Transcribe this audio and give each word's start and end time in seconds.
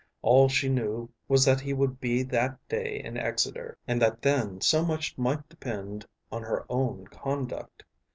All 0.23 0.49
she 0.49 0.67
knew 0.67 1.11
was 1.27 1.45
that 1.45 1.61
he 1.61 1.73
would 1.73 1.99
be 1.99 2.23
that 2.23 2.57
day 2.67 2.99
in 3.05 3.17
Exeter, 3.17 3.77
and 3.87 4.01
that 4.01 4.23
then 4.23 4.59
so 4.59 4.83
much 4.83 5.15
might 5.15 5.47
depend 5.47 6.07
on 6.31 6.41
her 6.41 6.65
own 6.69 7.05
conduct. 7.05 7.83